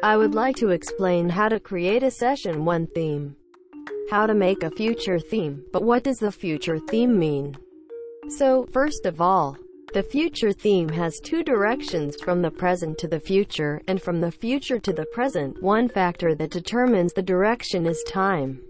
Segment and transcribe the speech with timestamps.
[0.00, 3.34] I would like to explain how to create a session 1 theme.
[4.10, 7.56] How to make a future theme, but what does the future theme mean?
[8.28, 9.56] So, first of all,
[9.92, 14.30] the future theme has two directions from the present to the future, and from the
[14.30, 15.60] future to the present.
[15.60, 18.60] One factor that determines the direction is time.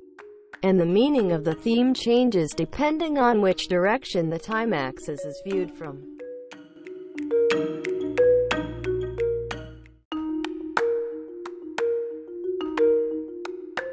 [0.62, 5.42] And the meaning of the theme changes depending on which direction the time axis is
[5.44, 6.18] viewed from.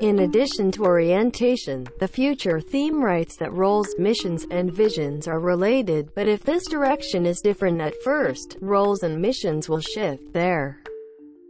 [0.05, 6.13] In addition to orientation, the future theme writes that roles, missions, and visions are related,
[6.13, 10.79] but if this direction is different at first, roles and missions will shift there.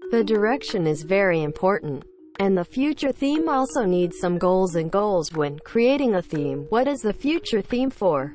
[0.09, 2.05] The direction is very important.
[2.39, 6.65] And the future theme also needs some goals and goals when creating a theme.
[6.69, 8.31] What is the future theme for?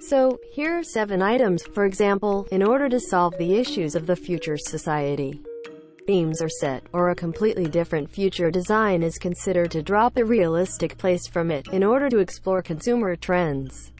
[0.00, 4.16] So, here are seven items, for example, in order to solve the issues of the
[4.16, 5.42] future society
[6.06, 10.98] themes are set, or a completely different future design is considered to drop a realistic
[10.98, 13.92] place from it, in order to explore consumer trends.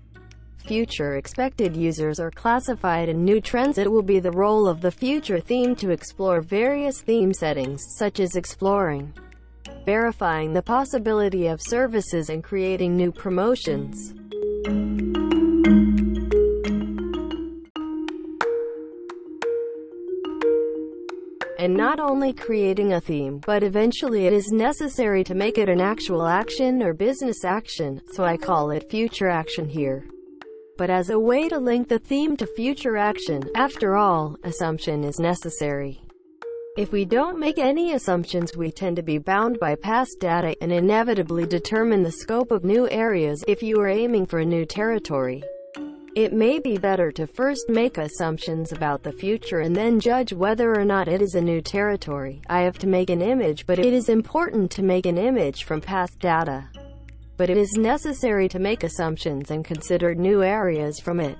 [0.66, 3.78] Future expected users are classified in new trends.
[3.78, 8.20] It will be the role of the future theme to explore various theme settings, such
[8.20, 9.12] as exploring,
[9.84, 14.14] verifying the possibility of services and creating new promotions.
[21.62, 25.80] And not only creating a theme, but eventually it is necessary to make it an
[25.80, 30.04] actual action or business action, so I call it future action here.
[30.76, 35.20] But as a way to link the theme to future action, after all, assumption is
[35.20, 36.00] necessary.
[36.76, 40.72] If we don't make any assumptions we tend to be bound by past data and
[40.72, 45.44] inevitably determine the scope of new areas if you are aiming for a new territory.
[46.14, 50.78] It may be better to first make assumptions about the future and then judge whether
[50.78, 52.42] or not it is a new territory.
[52.50, 55.80] I have to make an image but it is important to make an image from
[55.80, 56.68] past data.
[57.38, 61.38] But it is necessary to make assumptions and consider new areas from it.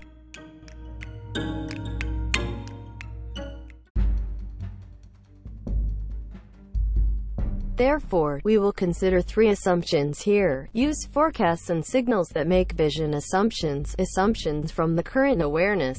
[7.83, 10.69] Therefore, we will consider three assumptions here.
[10.73, 15.99] Use forecasts and signals that make vision assumptions, assumptions from the current awareness.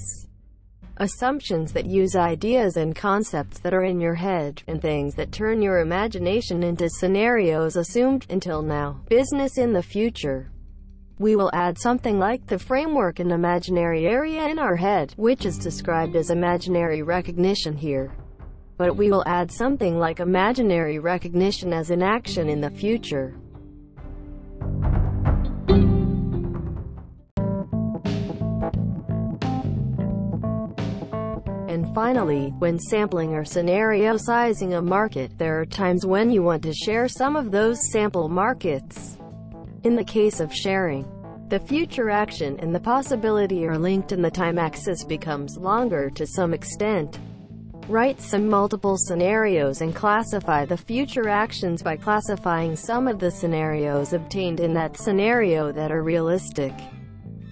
[0.96, 5.62] Assumptions that use ideas and concepts that are in your head, and things that turn
[5.62, 9.02] your imagination into scenarios assumed, until now.
[9.10, 10.54] Business in the future.
[11.20, 15.58] We will add something like the framework and imaginary area in our head, which is
[15.58, 18.14] described as imaginary recognition here
[18.78, 23.36] but we will add something like imaginary recognition as an action in the future.
[31.74, 36.62] And finally, when sampling or scenario sizing a market, there are times when you want
[36.64, 39.18] to share some of those sample markets.
[39.84, 41.06] In the case of sharing,
[41.50, 46.26] the future action and the possibility are linked and the time axis becomes longer to
[46.26, 47.20] some extent.
[47.90, 54.14] Write some multiple scenarios and classify the future actions by classifying some of the scenarios
[54.14, 56.74] obtained in that scenario that are realistic.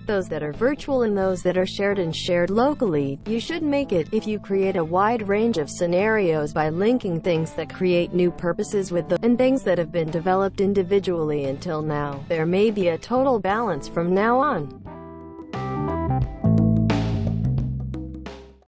[0.07, 3.19] Those that are virtual and those that are shared and shared locally.
[3.25, 7.53] You should make it, if you create a wide range of scenarios by linking things
[7.53, 12.23] that create new purposes with them, and things that have been developed individually until now.
[12.29, 14.80] There may be a total balance from now on.